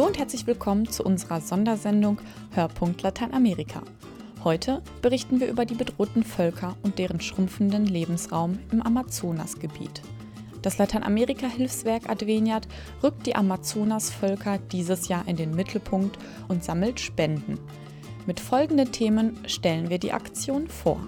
Hallo 0.00 0.08
und 0.08 0.18
herzlich 0.18 0.46
willkommen 0.46 0.88
zu 0.88 1.04
unserer 1.04 1.42
Sondersendung 1.42 2.16
Hörpunkt 2.52 3.02
Lateinamerika. 3.02 3.82
Heute 4.42 4.80
berichten 5.02 5.40
wir 5.40 5.48
über 5.48 5.66
die 5.66 5.74
bedrohten 5.74 6.24
Völker 6.24 6.74
und 6.82 6.98
deren 6.98 7.20
schrumpfenden 7.20 7.84
Lebensraum 7.84 8.58
im 8.72 8.80
Amazonasgebiet. 8.80 10.00
Das 10.62 10.78
Lateinamerika-Hilfswerk 10.78 12.08
Adveniat 12.08 12.66
rückt 13.02 13.26
die 13.26 13.36
Amazonasvölker 13.36 14.56
dieses 14.72 15.08
Jahr 15.08 15.28
in 15.28 15.36
den 15.36 15.54
Mittelpunkt 15.54 16.16
und 16.48 16.64
sammelt 16.64 16.98
Spenden. 16.98 17.60
Mit 18.24 18.40
folgenden 18.40 18.92
Themen 18.92 19.36
stellen 19.46 19.90
wir 19.90 19.98
die 19.98 20.14
Aktion 20.14 20.66
vor. 20.68 20.98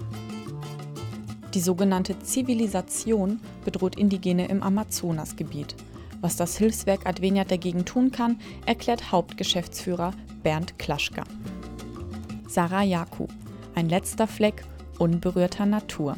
Die 1.55 1.61
sogenannte 1.61 2.19
Zivilisation 2.19 3.39
bedroht 3.65 3.95
Indigene 3.95 4.49
im 4.49 4.61
Amazonasgebiet. 4.61 5.75
Was 6.23 6.37
das 6.37 6.55
Hilfswerk 6.55 7.05
Adveniat 7.05 7.51
dagegen 7.51 7.83
tun 7.83 8.09
kann, 8.09 8.39
erklärt 8.65 9.11
Hauptgeschäftsführer 9.11 10.13
Bernd 10.41 10.79
Klaschka. 10.79 11.25
Sarah 12.47 12.83
Jaku, 12.83 13.27
ein 13.75 13.89
letzter 13.89 14.25
Fleck 14.25 14.63
unberührter 14.99 15.65
Natur. 15.65 16.15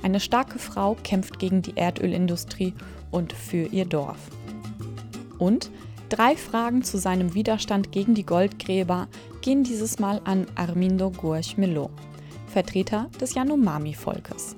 Eine 0.00 0.20
starke 0.20 0.60
Frau 0.60 0.96
kämpft 1.02 1.40
gegen 1.40 1.60
die 1.60 1.76
Erdölindustrie 1.76 2.72
und 3.10 3.32
für 3.32 3.66
ihr 3.66 3.84
Dorf. 3.84 4.30
Und 5.38 5.72
drei 6.08 6.36
Fragen 6.36 6.84
zu 6.84 6.96
seinem 6.96 7.34
Widerstand 7.34 7.90
gegen 7.90 8.14
die 8.14 8.26
Goldgräber 8.26 9.08
gehen 9.40 9.64
dieses 9.64 9.98
Mal 9.98 10.20
an 10.22 10.46
Armindo 10.54 11.10
Guerch 11.10 11.56
Melo, 11.56 11.90
Vertreter 12.46 13.10
des 13.20 13.34
Yanomami-Volkes. 13.34 14.54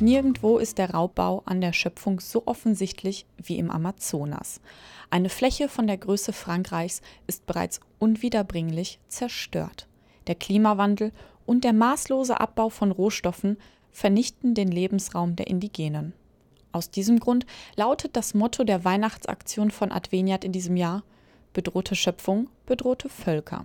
Nirgendwo 0.00 0.58
ist 0.58 0.78
der 0.78 0.90
Raubbau 0.90 1.42
an 1.44 1.60
der 1.60 1.72
Schöpfung 1.72 2.20
so 2.20 2.46
offensichtlich 2.46 3.26
wie 3.36 3.58
im 3.58 3.70
Amazonas. 3.70 4.60
Eine 5.10 5.28
Fläche 5.28 5.68
von 5.68 5.86
der 5.86 5.98
Größe 5.98 6.32
Frankreichs 6.32 7.02
ist 7.26 7.44
bereits 7.46 7.80
unwiederbringlich 7.98 8.98
zerstört. 9.08 9.86
Der 10.26 10.34
Klimawandel 10.34 11.12
und 11.44 11.64
der 11.64 11.72
maßlose 11.72 12.40
Abbau 12.40 12.70
von 12.70 12.92
Rohstoffen 12.92 13.58
vernichten 13.90 14.54
den 14.54 14.68
Lebensraum 14.68 15.36
der 15.36 15.48
Indigenen. 15.48 16.14
Aus 16.72 16.90
diesem 16.90 17.18
Grund 17.18 17.44
lautet 17.76 18.16
das 18.16 18.32
Motto 18.34 18.64
der 18.64 18.84
Weihnachtsaktion 18.84 19.70
von 19.70 19.92
Adveniat 19.92 20.44
in 20.44 20.52
diesem 20.52 20.76
Jahr 20.76 21.02
Bedrohte 21.52 21.96
Schöpfung, 21.96 22.48
bedrohte 22.64 23.08
Völker. 23.08 23.64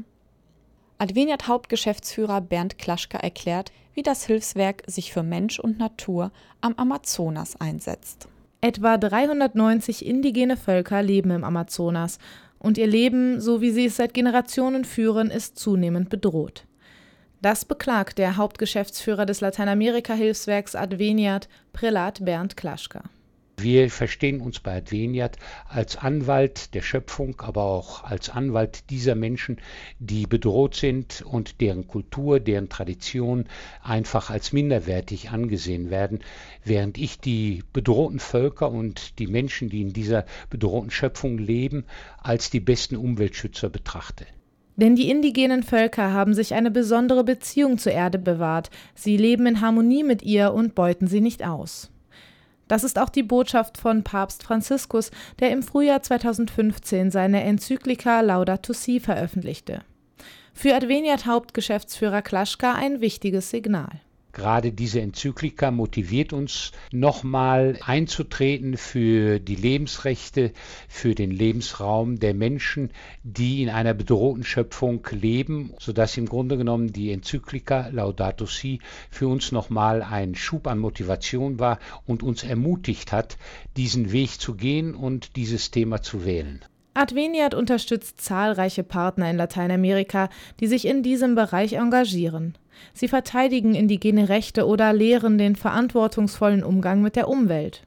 Adveniat 0.98 1.48
Hauptgeschäftsführer 1.48 2.40
Bernd 2.42 2.78
Klaschka 2.78 3.18
erklärt, 3.18 3.72
wie 3.94 4.04
das 4.04 4.26
Hilfswerk 4.26 4.84
sich 4.88 5.12
für 5.12 5.24
Mensch 5.24 5.60
und 5.60 5.78
Natur 5.78 6.32
am 6.62 6.74
Amazonas 6.78 7.60
einsetzt. 7.60 8.30
Etwa 8.62 8.98
390 8.98 10.06
indigene 10.06 10.58
Völker 10.58 11.04
leben 11.04 11.32
im 11.32 11.44
Amazonas 11.44 12.18
und 12.60 12.78
ihr 12.78 12.88
Leben, 12.88 13.42
so 13.42 13.62
wie 13.62 13.72
sie 13.72 13.86
es 13.86 13.98
seit 13.98 14.14
Generationen 14.14 14.86
führen, 14.86 15.30
ist 15.30 15.60
zunehmend 15.60 16.10
bedroht. 16.10 16.66
Das 17.42 17.66
beklagt 17.66 18.18
der 18.18 18.38
Hauptgeschäftsführer 18.38 19.26
des 19.26 19.42
Lateinamerika-Hilfswerks 19.42 20.76
Adveniat, 20.76 21.48
Prälat 21.74 22.24
Bernd 22.26 22.58
Klaschka. 22.58 23.04
Wir 23.58 23.90
verstehen 23.90 24.42
uns 24.42 24.60
bei 24.60 24.76
Adveniat 24.78 25.38
als 25.70 25.96
Anwalt 25.96 26.74
der 26.74 26.82
Schöpfung, 26.82 27.40
aber 27.40 27.64
auch 27.64 28.04
als 28.04 28.30
Anwalt 28.30 28.90
dieser 28.90 29.16
Menschen, 29.16 29.58
die 29.98 30.28
bedroht 30.28 30.76
sind 30.76 31.22
und 31.22 31.62
deren 31.62 31.88
Kultur, 31.88 32.42
deren 32.42 32.68
Tradition 32.68 33.46
einfach 33.82 34.30
als 34.30 34.52
minderwertig 34.52 35.30
angesehen 35.30 35.90
werden, 35.90 36.20
während 36.66 36.98
ich 36.98 37.20
die 37.20 37.64
bedrohten 37.72 38.20
Völker 38.20 38.70
und 38.70 39.20
die 39.20 39.28
Menschen, 39.28 39.70
die 39.70 39.82
in 39.82 39.94
dieser 39.94 40.26
bedrohten 40.50 40.92
Schöpfung 40.92 41.38
leben, 41.38 41.86
als 42.22 42.50
die 42.50 42.60
besten 42.60 42.98
Umweltschützer 42.98 43.70
betrachte. 43.70 44.26
Denn 44.76 44.98
die 44.98 45.10
indigenen 45.10 45.64
Völker 45.64 46.12
haben 46.12 46.34
sich 46.34 46.54
eine 46.54 46.72
besondere 46.72 47.24
Beziehung 47.24 47.78
zur 47.78 47.94
Erde 47.94 48.20
bewahrt, 48.20 48.70
sie 48.94 49.16
leben 49.16 49.46
in 49.46 49.62
Harmonie 49.62 50.04
mit 50.04 50.22
ihr 50.24 50.54
und 50.54 50.76
beuten 50.76 51.08
sie 51.08 51.22
nicht 51.22 51.46
aus. 51.46 51.90
Das 52.68 52.84
ist 52.84 52.98
auch 53.00 53.10
die 53.10 53.24
Botschaft 53.24 53.78
von 53.78 54.04
Papst 54.04 54.44
Franziskus, 54.44 55.12
der 55.40 55.52
im 55.52 55.62
Frühjahr 55.62 56.02
2015 56.02 57.12
seine 57.12 57.44
Enzyklika 57.44 58.22
Laudato 58.22 58.74
Si 58.74 59.00
veröffentlichte. 59.00 59.82
Für 60.54 60.74
Adveniat 60.74 61.26
Hauptgeschäftsführer 61.26 62.22
Klaschka 62.22 62.74
ein 62.74 63.02
wichtiges 63.02 63.50
Signal. 63.50 64.02
Gerade 64.36 64.74
diese 64.74 65.00
Enzyklika 65.00 65.72
motiviert 65.72 66.34
uns, 66.34 66.74
nochmal 66.92 67.80
einzutreten 67.86 68.76
für 68.76 69.40
die 69.40 69.56
Lebensrechte, 69.56 70.52
für 70.90 71.16
den 71.16 71.32
Lebensraum 71.32 72.20
der 72.20 72.34
Menschen, 72.34 72.90
die 73.24 73.64
in 73.64 73.70
einer 73.70 73.94
bedrohten 73.94 74.44
Schöpfung 74.44 75.08
leben, 75.12 75.74
sodass 75.80 76.18
im 76.18 76.26
Grunde 76.26 76.58
genommen 76.58 76.92
die 76.92 77.14
Enzyklika 77.14 77.88
Laudato 77.94 78.46
Si 78.46 78.82
für 79.10 79.30
uns 79.30 79.54
nochmal 79.54 80.02
ein 80.02 80.36
Schub 80.36 80.68
an 80.68 80.80
Motivation 80.80 81.58
war 81.58 81.80
und 82.06 82.22
uns 82.22 82.44
ermutigt 82.44 83.14
hat, 83.14 83.38
diesen 83.78 84.12
Weg 84.12 84.42
zu 84.42 84.56
gehen 84.56 84.96
und 84.96 85.38
dieses 85.38 85.72
Thema 85.72 86.02
zu 86.02 86.26
wählen. 86.26 86.60
Adveniat 86.94 87.54
unterstützt 87.54 88.20
zahlreiche 88.20 88.84
Partner 88.84 89.30
in 89.30 89.38
Lateinamerika, 89.38 90.28
die 90.60 90.68
sich 90.68 90.86
in 90.86 91.04
diesem 91.04 91.36
Bereich 91.36 91.74
engagieren. 91.74 92.58
Sie 92.94 93.08
verteidigen 93.08 93.76
indigene 93.76 94.30
Rechte 94.30 94.66
oder 94.68 94.94
lehren 94.94 95.38
den 95.38 95.56
verantwortungsvollen 95.56 96.64
Umgang 96.64 97.02
mit 97.02 97.16
der 97.16 97.28
Umwelt. 97.28 97.84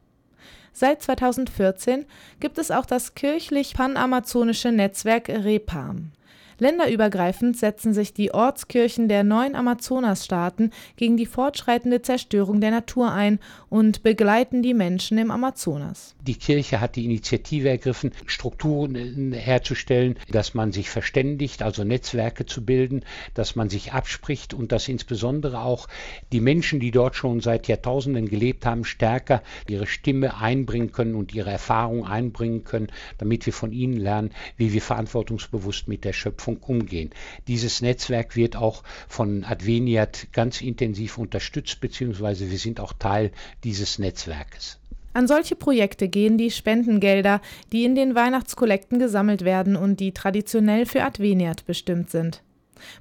Seit 0.72 1.02
2014 1.02 2.06
gibt 2.40 2.58
es 2.58 2.70
auch 2.70 2.86
das 2.86 3.14
kirchlich-panamazonische 3.14 4.70
Netzwerk 4.70 5.28
REPAM. 5.28 6.12
Länderübergreifend 6.60 7.56
setzen 7.56 7.94
sich 7.94 8.12
die 8.12 8.34
Ortskirchen 8.34 9.08
der 9.08 9.22
neun 9.22 9.54
Amazonasstaaten 9.54 10.72
gegen 10.96 11.16
die 11.16 11.26
fortschreitende 11.26 12.02
Zerstörung 12.02 12.60
der 12.60 12.72
Natur 12.72 13.12
ein 13.12 13.38
und 13.68 14.02
begleiten 14.02 14.60
die 14.62 14.74
Menschen 14.74 15.18
im 15.18 15.30
Amazonas. 15.30 16.16
Die 16.20 16.34
Kirche 16.34 16.80
hat 16.80 16.96
die 16.96 17.04
Initiative 17.04 17.68
ergriffen, 17.68 18.10
Strukturen 18.26 19.32
herzustellen, 19.32 20.16
dass 20.32 20.54
man 20.54 20.72
sich 20.72 20.90
verständigt, 20.90 21.62
also 21.62 21.84
Netzwerke 21.84 22.44
zu 22.44 22.64
bilden, 22.64 23.04
dass 23.34 23.54
man 23.54 23.70
sich 23.70 23.92
abspricht 23.92 24.52
und 24.52 24.72
dass 24.72 24.88
insbesondere 24.88 25.60
auch 25.60 25.86
die 26.32 26.40
Menschen, 26.40 26.80
die 26.80 26.90
dort 26.90 27.14
schon 27.14 27.40
seit 27.40 27.68
Jahrtausenden 27.68 28.28
gelebt 28.28 28.66
haben, 28.66 28.84
stärker 28.84 29.42
ihre 29.68 29.86
Stimme 29.86 30.40
einbringen 30.40 30.90
können 30.90 31.14
und 31.14 31.32
ihre 31.32 31.50
Erfahrung 31.50 32.04
einbringen 32.04 32.64
können, 32.64 32.88
damit 33.18 33.46
wir 33.46 33.52
von 33.52 33.70
ihnen 33.70 33.96
lernen, 33.96 34.30
wie 34.56 34.72
wir 34.72 34.82
verantwortungsbewusst 34.82 35.86
mit 35.86 36.04
der 36.04 36.12
Schöpfung 36.12 36.47
Mobilfunk 36.48 36.68
umgehen. 36.68 37.10
Dieses 37.46 37.82
Netzwerk 37.82 38.36
wird 38.36 38.56
auch 38.56 38.82
von 39.08 39.44
Adveniat 39.44 40.28
ganz 40.32 40.60
intensiv 40.60 41.18
unterstützt, 41.18 41.80
beziehungsweise 41.80 42.50
wir 42.50 42.58
sind 42.58 42.80
auch 42.80 42.92
Teil 42.92 43.30
dieses 43.64 43.98
Netzwerkes. 43.98 44.78
An 45.14 45.26
solche 45.26 45.56
Projekte 45.56 46.08
gehen 46.08 46.38
die 46.38 46.50
Spendengelder, 46.50 47.40
die 47.72 47.84
in 47.84 47.94
den 47.94 48.14
Weihnachtskollekten 48.14 48.98
gesammelt 48.98 49.44
werden 49.44 49.76
und 49.76 50.00
die 50.00 50.12
traditionell 50.12 50.86
für 50.86 51.02
Adveniat 51.02 51.66
bestimmt 51.66 52.10
sind. 52.10 52.42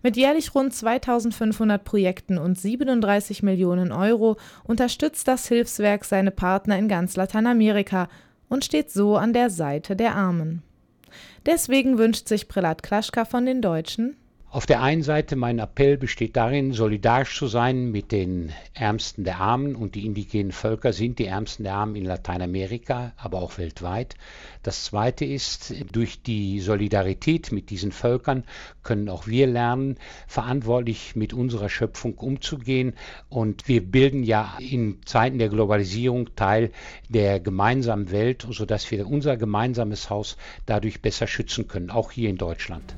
Mit 0.01 0.17
jährlich 0.17 0.55
rund 0.55 0.73
2500 0.73 1.83
Projekten 1.83 2.39
und 2.39 2.59
37 2.59 3.43
Millionen 3.43 3.91
Euro 3.91 4.37
unterstützt 4.63 5.27
das 5.27 5.47
Hilfswerk 5.47 6.03
seine 6.05 6.31
Partner 6.31 6.79
in 6.79 6.87
ganz 6.87 7.15
Lateinamerika 7.15 8.09
und 8.49 8.65
steht 8.65 8.89
so 8.89 9.17
an 9.17 9.33
der 9.33 9.51
Seite 9.51 9.95
der 9.95 10.15
Armen. 10.15 10.63
Deswegen 11.45 11.97
wünscht 11.97 12.27
sich 12.27 12.47
Prälat 12.47 12.83
Klaschka 12.83 13.25
von 13.25 13.45
den 13.45 13.61
Deutschen 13.61 14.15
auf 14.49 14.65
der 14.65 14.81
einen 14.81 15.03
Seite 15.03 15.35
mein 15.35 15.59
Appell 15.59 15.97
besteht 15.97 16.37
darin, 16.37 16.71
solidarisch 16.71 17.37
zu 17.37 17.47
sein 17.47 17.91
mit 17.91 18.13
den 18.13 18.53
Ärmsten 18.73 19.25
der 19.25 19.41
Armen 19.41 19.75
und 19.75 19.93
die 19.93 20.05
indigenen 20.05 20.53
Völker 20.53 20.93
sind 20.93 21.19
die 21.19 21.25
Ärmsten 21.25 21.63
der 21.63 21.73
Armen 21.73 21.97
in 21.97 22.05
Lateinamerika, 22.05 23.11
aber 23.17 23.41
auch 23.41 23.57
weltweit. 23.57 24.15
Das 24.63 24.85
Zweite 24.85 25.25
ist, 25.25 25.73
durch 25.91 26.21
die 26.21 26.61
Solidarität 26.61 27.51
mit 27.51 27.69
diesen 27.69 27.91
Völkern 27.91 28.45
können 28.83 29.09
auch 29.09 29.27
wir 29.27 29.47
lernen, 29.47 29.97
verantwortlich 30.27 31.17
mit 31.17 31.33
unserer 31.33 31.67
Schöpfung 31.67 32.13
umzugehen 32.13 32.93
und 33.27 33.67
wir 33.67 33.83
bilden 33.83 34.23
ja 34.23 34.57
in 34.59 35.01
Zeiten 35.05 35.39
der 35.39 35.49
Globalisierung 35.49 36.35
Teil 36.37 36.71
der 37.09 37.41
gemeinsamen 37.41 38.11
Welt, 38.11 38.47
sodass 38.49 38.89
wir 38.91 39.07
unser 39.07 39.35
gemeinsames 39.35 40.09
Haus 40.09 40.37
dadurch 40.65 41.01
besser 41.01 41.27
schützen 41.27 41.67
können, 41.67 41.89
auch 41.89 42.11
hier 42.11 42.29
in 42.29 42.37
Deutschland. 42.37 42.95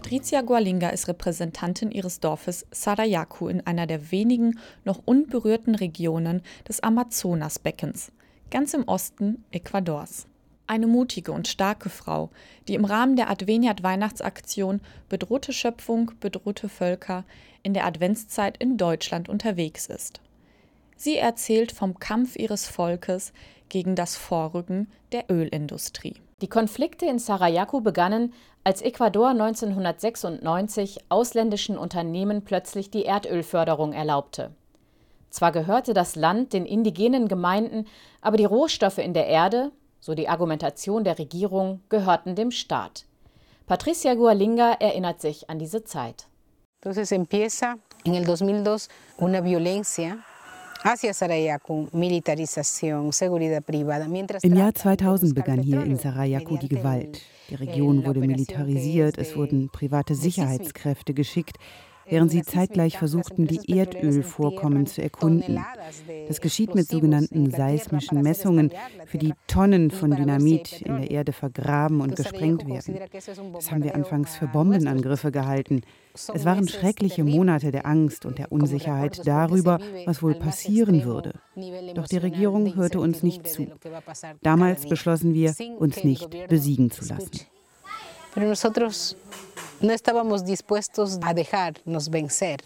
Patricia 0.00 0.42
Gualinga 0.42 0.90
ist 0.90 1.08
Repräsentantin 1.08 1.90
ihres 1.90 2.20
Dorfes 2.20 2.68
Sarayaku 2.70 3.48
in 3.48 3.66
einer 3.66 3.88
der 3.88 4.12
wenigen 4.12 4.60
noch 4.84 5.02
unberührten 5.04 5.74
Regionen 5.74 6.42
des 6.68 6.78
Amazonasbeckens, 6.78 8.12
ganz 8.52 8.74
im 8.74 8.84
Osten 8.84 9.44
Ecuadors. 9.50 10.28
Eine 10.68 10.86
mutige 10.86 11.32
und 11.32 11.48
starke 11.48 11.90
Frau, 11.90 12.30
die 12.68 12.74
im 12.74 12.84
Rahmen 12.84 13.16
der 13.16 13.28
Adveniat 13.28 13.82
Weihnachtsaktion 13.82 14.82
Bedrohte 15.08 15.52
Schöpfung, 15.52 16.12
bedrohte 16.20 16.68
Völker 16.68 17.24
in 17.64 17.74
der 17.74 17.84
Adventszeit 17.84 18.56
in 18.58 18.76
Deutschland 18.76 19.28
unterwegs 19.28 19.86
ist. 19.86 20.20
Sie 20.96 21.16
erzählt 21.16 21.72
vom 21.72 21.98
Kampf 21.98 22.36
ihres 22.36 22.68
Volkes 22.68 23.32
gegen 23.68 23.96
das 23.96 24.16
Vorrücken 24.16 24.86
der 25.10 25.24
Ölindustrie. 25.28 26.14
Die 26.40 26.48
Konflikte 26.48 27.06
in 27.06 27.18
Sarajevo 27.18 27.80
begannen, 27.80 28.32
als 28.62 28.80
Ecuador 28.80 29.30
1996 29.30 31.06
ausländischen 31.08 31.76
Unternehmen 31.76 32.44
plötzlich 32.44 32.90
die 32.90 33.04
Erdölförderung 33.04 33.92
erlaubte. 33.92 34.52
Zwar 35.30 35.50
gehörte 35.50 35.94
das 35.94 36.14
Land 36.14 36.52
den 36.52 36.64
indigenen 36.64 37.26
Gemeinden, 37.26 37.86
aber 38.20 38.36
die 38.36 38.44
Rohstoffe 38.44 38.98
in 38.98 39.14
der 39.14 39.26
Erde, 39.26 39.72
so 40.00 40.14
die 40.14 40.28
Argumentation 40.28 41.02
der 41.02 41.18
Regierung, 41.18 41.80
gehörten 41.88 42.36
dem 42.36 42.52
Staat. 42.52 43.04
Patricia 43.66 44.14
Gualinga 44.14 44.74
erinnert 44.78 45.20
sich 45.20 45.50
an 45.50 45.58
diese 45.58 45.82
Zeit. 45.84 46.28
Entonces 46.80 47.10
empieza 47.10 47.78
en 48.04 48.14
el 48.14 48.24
2002 48.24 48.88
una 49.18 49.44
violencia 49.44 50.18
im 54.42 54.56
Jahr 54.56 54.74
2000 54.74 55.34
begann 55.34 55.60
hier 55.60 55.82
in 55.82 55.96
Sarajevo 55.96 56.56
die 56.56 56.68
Gewalt. 56.68 57.22
Die 57.50 57.54
Region 57.56 58.06
wurde 58.06 58.20
militarisiert, 58.20 59.18
es 59.18 59.34
wurden 59.36 59.70
private 59.70 60.14
Sicherheitskräfte 60.14 61.14
geschickt, 61.14 61.56
während 62.08 62.30
sie 62.30 62.42
zeitgleich 62.42 62.98
versuchten, 62.98 63.46
die 63.46 63.70
Erdölvorkommen 63.70 64.86
zu 64.86 65.02
erkunden. 65.02 65.64
Das 66.26 66.40
geschieht 66.40 66.74
mit 66.74 66.88
sogenannten 66.88 67.50
seismischen 67.50 68.22
Messungen, 68.22 68.70
für 69.06 69.18
die 69.18 69.34
Tonnen 69.46 69.90
von 69.90 70.10
Dynamit 70.10 70.82
in 70.82 71.00
der 71.00 71.10
Erde 71.10 71.32
vergraben 71.32 72.00
und 72.00 72.16
gesprengt 72.16 72.66
werden. 72.66 72.98
Das 73.52 73.70
haben 73.70 73.82
wir 73.82 73.94
anfangs 73.94 74.36
für 74.36 74.46
Bombenangriffe 74.46 75.32
gehalten. 75.32 75.82
Es 76.34 76.44
waren 76.44 76.68
schreckliche 76.68 77.24
Monate 77.24 77.70
der 77.70 77.86
Angst 77.86 78.26
und 78.26 78.38
der 78.38 78.50
Unsicherheit 78.50 79.26
darüber, 79.26 79.78
was 80.04 80.22
wohl 80.22 80.34
passieren 80.34 81.04
würde. 81.04 81.34
Doch 81.94 82.06
die 82.06 82.16
Regierung 82.18 82.74
hörte 82.76 83.00
uns 83.00 83.22
nicht 83.22 83.46
zu. 83.46 83.68
Damals 84.42 84.88
beschlossen 84.88 85.34
wir, 85.34 85.54
uns 85.78 86.02
nicht 86.04 86.28
besiegen 86.48 86.90
zu 86.90 87.04
lassen. 87.06 87.30
Pero 88.34 88.46
nosotros 88.46 89.16
no 89.80 89.92
estábamos 89.92 90.44
dispuestos 90.44 91.18
a 91.22 91.34
dejarnos 91.34 92.10
vencer. 92.10 92.58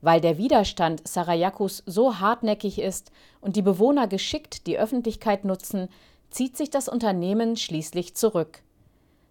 Weil 0.00 0.20
der 0.20 0.38
Widerstand 0.38 1.06
Sarajacos 1.06 1.82
so 1.86 2.20
hartnäckig 2.20 2.78
ist 2.78 3.10
und 3.40 3.56
die 3.56 3.62
Bewohner 3.62 4.06
geschickt 4.06 4.66
die 4.66 4.78
Öffentlichkeit 4.78 5.44
nutzen, 5.44 5.88
zieht 6.30 6.56
sich 6.56 6.70
das 6.70 6.88
Unternehmen 6.88 7.56
schließlich 7.56 8.14
zurück. 8.14 8.62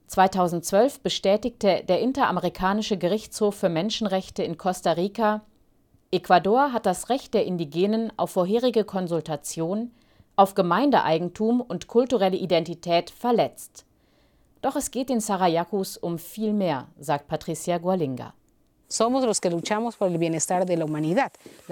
2012 0.07 1.01
bestätigte 1.01 1.83
der 1.87 1.99
Interamerikanische 1.99 2.97
Gerichtshof 2.97 3.55
für 3.55 3.69
Menschenrechte 3.69 4.43
in 4.43 4.57
Costa 4.57 4.93
Rica, 4.93 5.41
Ecuador 6.09 6.71
hat 6.71 6.85
das 6.85 7.09
Recht 7.09 7.33
der 7.33 7.45
Indigenen 7.45 8.13
auf 8.15 8.31
vorherige 8.31 8.85
Konsultation, 8.85 9.91
auf 10.37 10.55
Gemeindeeigentum 10.55 11.59
und 11.59 11.87
kulturelle 11.87 12.37
Identität 12.37 13.09
verletzt. 13.09 13.85
Doch 14.67 14.75
es 14.75 14.91
geht 14.91 15.07
den 15.07 15.21
Sarayakus 15.21 15.95
um 15.95 16.19
viel 16.19 16.51
mehr, 16.51 16.89
sagt 16.99 17.29
Patricia 17.29 17.77
Gualinga. 17.77 18.33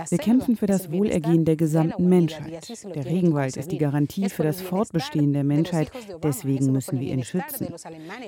Wir 0.09 0.17
kämpfen 0.17 0.57
für 0.57 0.65
das 0.65 0.91
Wohlergehen 0.91 1.45
der 1.45 1.55
gesamten 1.55 2.09
Menschheit. 2.09 2.69
Der 2.93 3.05
Regenwald 3.05 3.55
ist 3.55 3.71
die 3.71 3.77
Garantie 3.77 4.29
für 4.29 4.43
das 4.43 4.59
Fortbestehen 4.59 5.31
der 5.31 5.45
Menschheit, 5.45 5.91
deswegen 6.21 6.73
müssen 6.73 6.99
wir 6.99 7.13
ihn 7.13 7.23
schützen. 7.23 7.73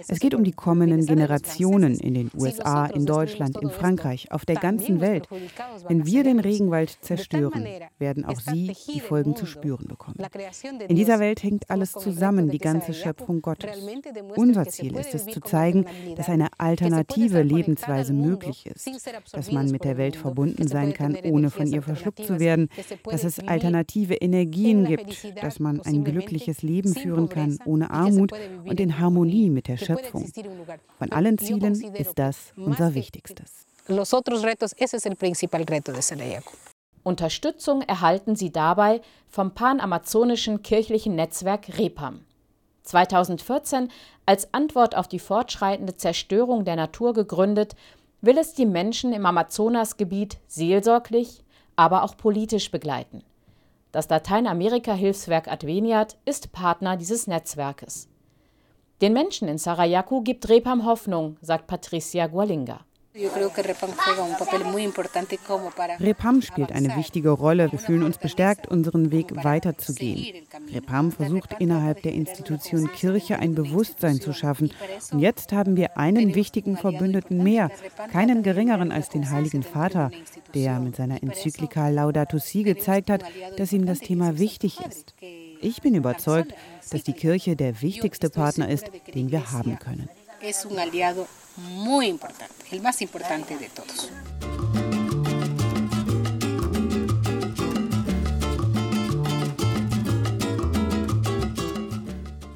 Es 0.08 0.20
geht 0.20 0.34
um 0.34 0.46
die 0.46 0.54
kommenden 0.54 1.06
Generationen 1.06 2.00
in 2.00 2.14
den 2.14 2.32
USA, 2.34 2.86
in 2.86 3.06
Deutschland, 3.06 3.58
in 3.62 3.70
Frankreich, 3.70 4.32
auf 4.32 4.46
der 4.46 4.56
ganzen 4.56 5.02
Welt. 5.02 5.28
Wenn 5.90 6.06
wir 6.06 6.24
den 6.24 6.40
Regenwald 6.40 6.98
zerstören, 7.02 7.68
werden 8.00 8.24
auch 8.24 8.40
sie 8.40 8.74
die 8.94 9.02
Folgen 9.02 9.36
zu 9.36 9.46
spüren 9.46 9.88
bekommen. 9.88 10.16
In 10.88 10.96
dieser 10.96 11.20
Welt 11.20 11.44
hängt 11.44 11.70
alles 11.70 11.92
zusammen, 11.92 12.50
die 12.50 12.58
ganze 12.58 12.94
Schöpfung 12.94 13.42
Gottes. 13.42 13.70
Unser 14.38 14.66
Ziel 14.68 14.96
ist 14.96 15.14
es 15.14 15.26
zu 15.26 15.42
zeigen, 15.42 15.86
dass 16.16 16.30
eine 16.30 16.48
alternative 16.58 17.42
Lebensweise 17.42 18.14
möglich 18.14 18.66
ist 18.66 18.77
ist, 18.86 19.10
dass 19.32 19.52
man 19.52 19.70
mit 19.72 19.84
der 19.84 19.98
Welt 19.98 20.16
verbunden 20.16 20.68
sein 20.68 20.94
kann, 20.94 21.18
ohne 21.24 21.50
von 21.50 21.68
ihr 21.68 21.82
verschluckt 21.82 22.26
zu 22.26 22.40
werden, 22.40 22.70
dass 23.04 23.24
es 23.24 23.40
alternative 23.40 24.16
Energien 24.16 24.86
gibt, 24.86 25.42
dass 25.42 25.60
man 25.60 25.82
ein 25.82 26.04
glückliches 26.04 26.62
Leben 26.62 26.94
führen 26.94 27.30
kann, 27.30 27.58
ohne 27.66 27.90
Armut 27.90 28.32
und 28.66 28.80
in 28.80 29.00
Harmonie 29.00 29.50
mit 29.50 29.68
der 29.68 29.78
Schöpfung. 29.78 30.30
Von 30.98 31.12
allen 31.12 31.38
Zielen 31.38 31.74
ist 31.96 32.20
das 32.20 32.54
unser 32.56 32.94
wichtigstes. 32.94 33.66
Unterstützung 37.04 37.82
erhalten 37.84 38.36
sie 38.36 38.52
dabei 38.52 39.02
vom 39.30 39.52
panamazonischen 39.52 40.62
kirchlichen 40.62 41.16
Netzwerk 41.16 41.78
REPAM. 41.78 42.20
2014 42.84 43.90
als 44.26 44.54
Antwort 44.54 44.96
auf 44.96 45.08
die 45.08 45.20
fortschreitende 45.20 45.96
Zerstörung 45.96 46.66
der 46.66 46.76
Natur 46.76 47.14
gegründet 47.14 47.76
will 48.22 48.38
es 48.38 48.54
die 48.54 48.66
Menschen 48.66 49.14
im 49.14 49.26
Amazonasgebiet 49.26 50.38
seelsorglich, 50.48 51.44
aber 51.76 52.04
auch 52.04 52.18
politisch 52.18 52.72
begleiten. 52.72 53.24
Das 53.92 54.10
Lateinamerika-Hilfswerk 54.10 55.48
Adveniat 55.48 56.18
ist 56.26 56.52
Partner 56.52 56.98
dieses 56.98 57.28
Netzwerkes. 57.28 58.10
Den 59.02 59.14
Menschen 59.14 59.48
in 59.48 59.58
Sarayaku 59.58 60.22
gibt 60.22 60.50
Repam 60.50 60.86
Hoffnung, 60.86 61.38
sagt 61.42 61.68
Patricia 61.68 62.28
Gualinga. 62.28 62.80
Repam 66.00 66.42
spielt 66.42 66.72
eine 66.72 66.96
wichtige 66.96 67.32
Rolle. 67.32 67.72
Wir 67.72 67.80
fühlen 67.80 68.04
uns 68.04 68.18
bestärkt, 68.20 68.68
unseren 68.68 69.12
Weg 69.12 69.44
weiterzugehen. 69.44 70.46
Repam 70.74 71.12
versucht 71.12 71.56
innerhalb 71.60 72.04
der 72.04 72.14
Institution 72.14 72.92
Kirche 72.92 73.40
ein 73.40 73.56
Bewusstsein 73.56 74.22
zu 74.22 74.34
schaffen. 74.34 74.72
Und 75.12 75.20
jetzt 75.20 75.52
haben 75.52 75.76
wir 75.76 75.98
einen 75.98 76.36
wichtigen 76.36 76.78
Verbündeten 76.78 77.44
mehr, 77.44 77.72
keinen 78.12 78.44
geringeren 78.44 78.92
als 78.92 79.10
den 79.10 79.30
Heiligen 79.32 79.64
Vater, 79.64 80.12
der 80.54 80.80
mit 80.80 80.96
seiner 80.96 81.24
Enzyklika 81.24 81.90
Laudato 81.90 82.38
Si 82.38 82.62
gezeigt 82.64 83.10
hat, 83.10 83.24
dass 83.58 83.74
ihm 83.74 83.88
das 83.88 84.00
Thema 84.00 84.38
wichtig 84.38 84.80
ist. 84.88 85.16
Ich 85.60 85.82
bin 85.82 85.96
überzeugt, 85.96 86.54
dass 86.92 87.04
die 87.04 87.14
Kirche 87.14 87.56
der 87.56 87.82
wichtigste 87.82 88.30
Partner 88.30 88.70
ist, 88.70 88.92
den 89.16 89.32
wir 89.32 89.52
haben 89.52 89.80
können 89.80 90.08
muy 91.58 92.08
importante, 92.08 92.56
el 92.72 92.82
más 92.82 93.02
importante 93.02 93.58
de 93.58 93.70
todos. 93.70 94.12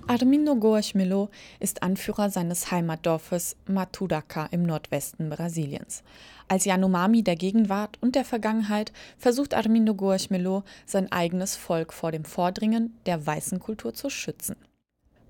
Armindo 0.07 0.55
Goes 0.55 0.93
Melo 0.93 1.29
ist 1.61 1.83
Anführer 1.83 2.29
seines 2.29 2.69
Heimatdorfes 2.69 3.55
Matudaka 3.65 4.47
im 4.51 4.63
Nordwesten 4.63 5.29
Brasiliens. 5.29 6.03
Als 6.49 6.65
Yanomami 6.65 7.23
der 7.23 7.37
Gegenwart 7.37 7.97
und 8.01 8.15
der 8.15 8.25
Vergangenheit 8.25 8.91
versucht 9.17 9.53
Armindo 9.53 9.95
Goes 9.95 10.29
Melo 10.29 10.63
sein 10.85 11.09
eigenes 11.13 11.55
Volk 11.55 11.93
vor 11.93 12.11
dem 12.11 12.25
Vordringen 12.25 12.99
der 13.05 13.25
weißen 13.25 13.59
Kultur 13.59 13.93
zu 13.93 14.09
schützen. 14.09 14.57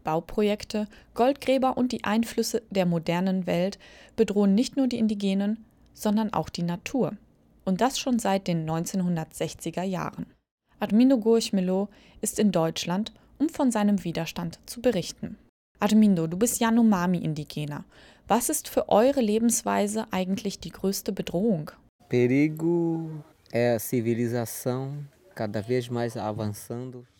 Bauprojekte, 0.04 0.88
Goldgräber 1.14 1.78
und 1.78 1.92
die 1.92 2.04
Einflüsse 2.04 2.62
der 2.70 2.86
modernen 2.86 3.48
Welt 3.48 3.80
bedrohen 4.16 4.56
nicht 4.56 4.78
nur 4.78 4.88
die 4.88 5.00
Indigenen, 5.00 5.64
sondern 5.94 6.34
auch 6.34 6.50
die 6.50 6.64
Natur. 6.64 7.14
Und 7.66 7.82
das 7.82 8.00
schon 8.00 8.20
seit 8.20 8.48
den 8.48 8.70
1960er 8.70 9.84
Jahren. 9.84 10.26
Armindo 10.80 11.18
Goich-Melo 11.18 11.90
ist 12.22 12.40
in 12.40 12.52
Deutschland, 12.52 13.14
um 13.38 13.50
von 13.50 13.72
seinem 13.72 14.04
Widerstand 14.04 14.60
zu 14.66 14.82
berichten. 14.82 15.38
Armindo, 15.80 16.28
du 16.28 16.38
bist 16.38 16.60
Yanomami-Indigener. 16.60 17.86
Was 18.28 18.50
ist 18.50 18.68
für 18.68 18.90
eure 18.90 19.22
Lebensweise 19.22 20.06
eigentlich 20.12 20.60
die 20.60 20.70
größte 20.70 21.12
Bedrohung? 21.12 21.72
Perigo 22.08 23.10
é 23.52 23.76
a 23.76 23.80
civilização 23.80 25.06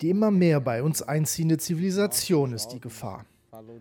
die 0.00 0.10
immer 0.10 0.30
mehr 0.30 0.60
bei 0.60 0.82
uns 0.82 1.02
einziehende 1.02 1.58
Zivilisation 1.58 2.52
ist 2.52 2.68
die 2.68 2.80
Gefahr. 2.80 3.24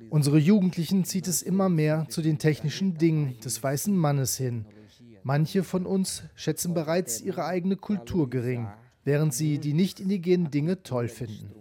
Unsere 0.10 0.38
Jugendlichen 0.38 1.06
zieht 1.06 1.28
es 1.28 1.42
immer 1.42 1.70
mehr 1.70 2.06
zu 2.10 2.22
den 2.22 2.38
technischen 2.38 2.98
Dingen 2.98 3.40
des 3.44 3.62
weißen 3.64 3.96
Mannes 3.96 4.38
hin. 4.38 4.66
Manche 5.24 5.64
von 5.64 5.86
uns 5.86 6.24
schätzen 6.36 6.74
bereits 6.74 7.22
ihre 7.22 7.46
eigene 7.46 7.76
Kultur 7.78 8.30
gering, 8.30 8.68
während 9.04 9.34
sie 9.34 9.60
die 9.60 9.74
nicht 9.74 10.00
indigenen 10.00 10.52
Dinge 10.52 10.84
toll 10.84 11.08
finden. 11.08 11.52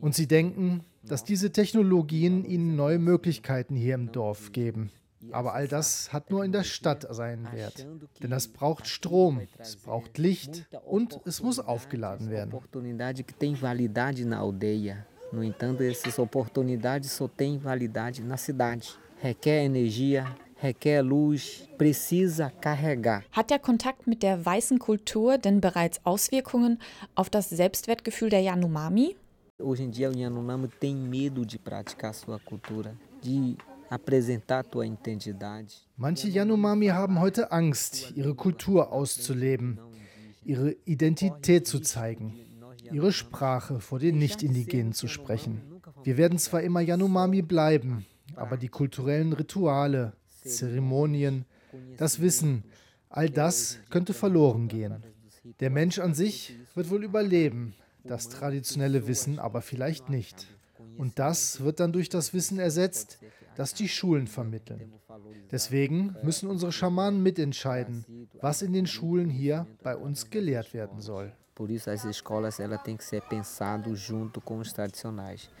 Und 0.00 0.14
sie 0.14 0.26
denken, 0.26 0.84
dass 1.02 1.24
diese 1.24 1.50
Technologien 1.50 2.44
ihnen 2.44 2.76
neue 2.76 2.98
Möglichkeiten 2.98 3.74
hier 3.74 3.94
im 3.94 4.12
Dorf 4.12 4.52
geben. 4.52 4.90
Aber 5.32 5.54
all 5.54 5.68
das 5.68 6.12
hat 6.12 6.30
nur 6.30 6.44
in 6.44 6.52
der 6.52 6.64
Stadt 6.64 7.06
seinen 7.10 7.52
Wert. 7.52 7.86
Denn 8.22 8.32
es 8.32 8.48
braucht 8.48 8.86
Strom, 8.86 9.40
es 9.58 9.76
braucht 9.76 10.18
Licht 10.18 10.66
und 10.84 11.20
es 11.24 11.42
muss 11.42 11.58
aufgeladen 11.58 12.30
werden. 12.30 12.52
No 15.32 15.42
entanto, 15.42 15.84
essas 15.84 16.18
oportunidades 16.18 17.12
só 17.12 17.28
têm 17.28 17.56
validade 17.56 18.20
na 18.20 18.36
cidade. 18.36 18.88
Requer 19.22 19.62
energia, 19.62 20.36
requer 20.60 21.02
luz, 21.02 21.68
precisa 21.78 22.50
carregar. 22.50 23.22
Hat 23.30 23.50
der 23.50 23.60
Kontakt 23.60 24.08
mit 24.08 24.24
der 24.24 24.44
weißen 24.44 24.80
Kultur 24.80 25.38
denn 25.38 25.60
bereits 25.60 26.00
Auswirkungen 26.04 26.80
auf 27.14 27.30
das 27.30 27.48
Selbstwertgefühl 27.48 28.28
der 28.28 28.40
Yanomami? 28.40 29.14
Hoje 29.62 29.84
em 29.84 29.90
dia 29.90 30.08
o 30.08 30.12
Yanomami 30.12 30.68
tem 30.80 30.96
medo 30.96 31.44
de 31.44 31.58
praticar 31.58 32.14
sua 32.14 32.40
cultura, 32.40 32.92
de 33.22 33.56
apresentar 33.90 34.62
tua 34.70 34.84
identidade. 34.84 35.66
Manche 35.96 36.28
Yanomami 36.28 36.86
haben 36.86 37.18
heute 37.20 37.50
Angst, 37.50 38.12
ihre 38.14 38.34
Kultur 38.34 38.92
auszuleben, 38.92 39.80
ihre 40.44 40.76
Identität 40.84 41.66
zu 41.66 41.80
zeigen, 41.80 42.38
ihre 42.92 43.12
Sprache 43.12 43.80
vor 43.80 43.98
den 43.98 44.18
Nicht-Indigenen 44.18 44.92
zu 44.92 45.08
sprechen. 45.08 45.60
Wir 46.04 46.16
werden 46.16 46.38
zwar 46.38 46.62
immer 46.62 46.80
Yanomami 46.80 47.42
bleiben, 47.42 48.06
aber 48.36 48.56
die 48.56 48.68
kulturellen 48.68 49.32
Rituale, 49.32 50.12
Zeremonien, 50.44 51.44
das 51.96 52.20
Wissen, 52.20 52.62
all 53.08 53.28
das 53.28 53.78
könnte 53.90 54.14
verloren 54.14 54.68
gehen. 54.68 55.02
Der 55.58 55.70
Mensch 55.70 55.98
an 55.98 56.14
sich 56.14 56.56
wird 56.74 56.90
wohl 56.90 57.02
überleben, 57.02 57.74
das 58.04 58.28
traditionelle 58.28 59.08
Wissen 59.08 59.38
aber 59.40 59.62
vielleicht 59.62 60.08
nicht. 60.08 60.46
Und 60.96 61.18
das 61.18 61.60
wird 61.60 61.80
dann 61.80 61.92
durch 61.92 62.08
das 62.08 62.32
Wissen 62.32 62.58
ersetzt, 62.58 63.18
das 63.60 63.74
die 63.74 63.88
Schulen 63.88 64.26
vermitteln. 64.26 64.90
Deswegen 65.50 66.16
müssen 66.22 66.48
unsere 66.48 66.72
Schamanen 66.72 67.22
mitentscheiden, 67.22 68.06
was 68.40 68.62
in 68.62 68.72
den 68.72 68.86
Schulen 68.86 69.28
hier 69.28 69.66
bei 69.82 69.94
uns 69.94 70.30
gelehrt 70.30 70.72
werden 70.72 71.02
soll. 71.02 71.34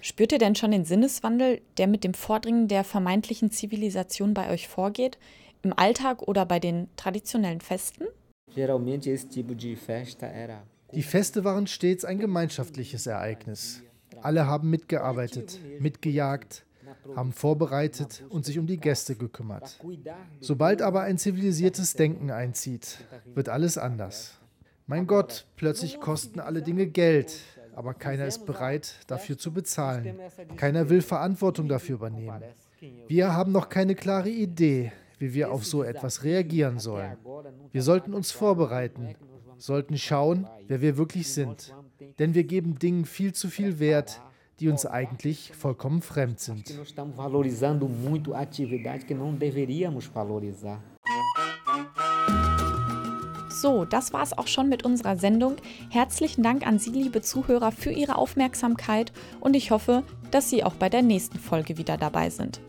Spürt 0.00 0.32
ihr 0.32 0.38
denn 0.38 0.54
schon 0.54 0.70
den 0.70 0.86
Sinneswandel, 0.86 1.60
der 1.76 1.86
mit 1.88 2.02
dem 2.02 2.14
Vordringen 2.14 2.68
der 2.68 2.84
vermeintlichen 2.84 3.50
Zivilisation 3.50 4.32
bei 4.32 4.50
euch 4.50 4.66
vorgeht, 4.66 5.18
im 5.62 5.74
Alltag 5.78 6.22
oder 6.22 6.46
bei 6.46 6.58
den 6.58 6.88
traditionellen 6.96 7.60
Festen? 7.60 8.06
Die 10.94 11.02
Feste 11.02 11.44
waren 11.44 11.66
stets 11.66 12.06
ein 12.06 12.18
gemeinschaftliches 12.18 13.06
Ereignis. 13.06 13.82
Alle 14.22 14.46
haben 14.46 14.70
mitgearbeitet, 14.70 15.60
mitgejagt, 15.80 16.64
haben 17.16 17.32
vorbereitet 17.32 18.24
und 18.28 18.44
sich 18.44 18.58
um 18.58 18.66
die 18.66 18.78
Gäste 18.78 19.14
gekümmert. 19.14 19.78
Sobald 20.40 20.82
aber 20.82 21.02
ein 21.02 21.18
zivilisiertes 21.18 21.94
Denken 21.94 22.30
einzieht, 22.30 22.98
wird 23.34 23.48
alles 23.48 23.78
anders. 23.78 24.38
Mein 24.86 25.06
Gott, 25.06 25.46
plötzlich 25.56 26.00
kosten 26.00 26.40
alle 26.40 26.62
Dinge 26.62 26.86
Geld, 26.86 27.36
aber 27.74 27.94
keiner 27.94 28.26
ist 28.26 28.44
bereit, 28.46 28.96
dafür 29.06 29.38
zu 29.38 29.52
bezahlen. 29.52 30.18
Keiner 30.56 30.88
will 30.90 31.00
Verantwortung 31.00 31.68
dafür 31.68 31.96
übernehmen. 31.96 32.42
Wir 33.06 33.32
haben 33.34 33.52
noch 33.52 33.68
keine 33.68 33.94
klare 33.94 34.30
Idee, 34.30 34.92
wie 35.18 35.34
wir 35.34 35.52
auf 35.52 35.64
so 35.64 35.82
etwas 35.82 36.24
reagieren 36.24 36.78
sollen. 36.78 37.16
Wir 37.72 37.82
sollten 37.82 38.14
uns 38.14 38.32
vorbereiten, 38.32 39.14
sollten 39.58 39.98
schauen, 39.98 40.48
wer 40.66 40.80
wir 40.80 40.96
wirklich 40.96 41.32
sind. 41.32 41.74
Denn 42.18 42.34
wir 42.34 42.44
geben 42.44 42.78
Dingen 42.78 43.04
viel 43.04 43.32
zu 43.32 43.48
viel 43.48 43.78
Wert, 43.78 44.20
die 44.60 44.68
uns 44.68 44.86
eigentlich 44.86 45.52
vollkommen 45.52 46.02
fremd 46.02 46.38
sind. 46.38 46.68
So, 53.60 53.84
das 53.84 54.12
war 54.12 54.22
es 54.22 54.36
auch 54.36 54.46
schon 54.46 54.68
mit 54.68 54.84
unserer 54.84 55.16
Sendung. 55.16 55.56
Herzlichen 55.90 56.42
Dank 56.42 56.66
an 56.66 56.78
Sie, 56.78 56.90
liebe 56.90 57.20
Zuhörer, 57.20 57.72
für 57.72 57.90
Ihre 57.90 58.16
Aufmerksamkeit 58.16 59.12
und 59.40 59.54
ich 59.54 59.70
hoffe, 59.70 60.02
dass 60.30 60.48
Sie 60.48 60.64
auch 60.64 60.74
bei 60.74 60.88
der 60.88 61.02
nächsten 61.02 61.38
Folge 61.38 61.76
wieder 61.76 61.96
dabei 61.96 62.30
sind. 62.30 62.60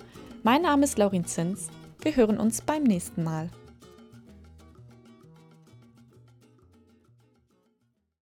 Mein 0.44 0.64
Name 0.64 0.84
ist 0.84 0.98
Laurin 0.98 1.26
Zins. 1.26 1.70
Wir 2.02 2.16
hören 2.16 2.40
uns 2.40 2.62
beim 2.62 2.84
nächsten 2.84 3.24
Mal. 3.24 3.50